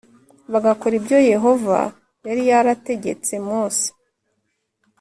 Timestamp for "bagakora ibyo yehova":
0.51-1.79